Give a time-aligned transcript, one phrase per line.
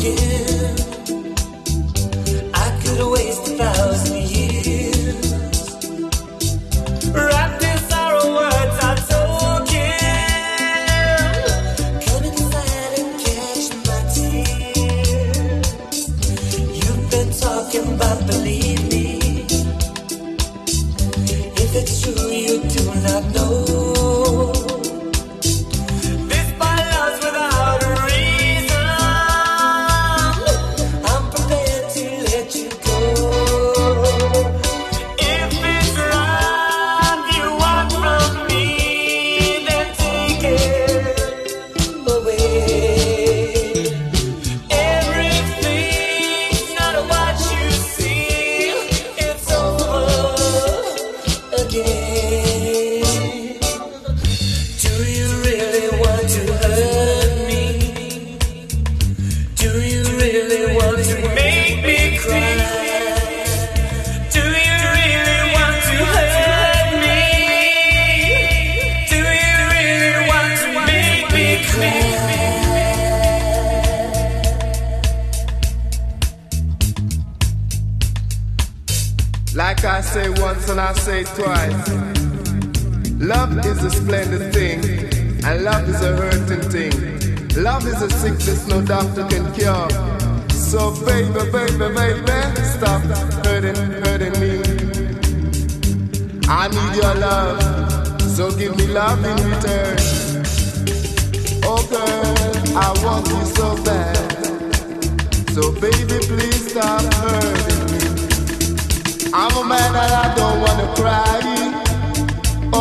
[0.00, 0.89] This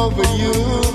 [0.09, 0.88] over you.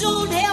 [0.00, 0.49] sold